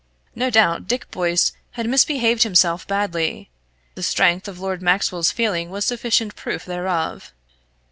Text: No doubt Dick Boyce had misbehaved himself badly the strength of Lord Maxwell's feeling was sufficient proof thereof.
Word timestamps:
No 0.33 0.49
doubt 0.49 0.87
Dick 0.87 1.11
Boyce 1.11 1.51
had 1.73 1.87
misbehaved 1.87 2.41
himself 2.41 2.87
badly 2.87 3.51
the 3.93 4.01
strength 4.01 4.47
of 4.47 4.59
Lord 4.59 4.81
Maxwell's 4.81 5.29
feeling 5.29 5.69
was 5.69 5.85
sufficient 5.85 6.35
proof 6.35 6.65
thereof. 6.65 7.35